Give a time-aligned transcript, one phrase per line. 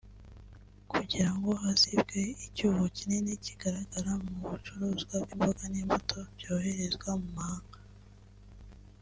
[0.91, 7.77] kugira ngo hazibwe icyuho kinini kigaragara mu bicuruzwa by’imboga n’imbuto byoherezwa mu mahanga